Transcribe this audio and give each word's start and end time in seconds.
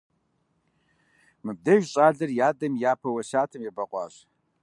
Мыбдеж 1.45 1.81
щӀалэр 1.91 2.29
и 2.33 2.39
адэм 2.49 2.73
и 2.77 2.81
япэ 2.91 3.09
уэсятым 3.11 3.61
ебэкъуащ. 3.69 4.15